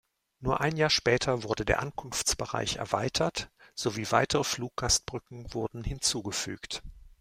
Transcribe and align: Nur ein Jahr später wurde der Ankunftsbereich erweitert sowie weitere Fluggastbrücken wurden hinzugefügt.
Nur 0.39 0.61
ein 0.61 0.77
Jahr 0.77 0.89
später 0.89 1.43
wurde 1.43 1.63
der 1.63 1.79
Ankunftsbereich 1.79 2.77
erweitert 2.77 3.51
sowie 3.75 4.07
weitere 4.09 4.43
Fluggastbrücken 4.43 5.53
wurden 5.53 5.83
hinzugefügt. 5.83 6.81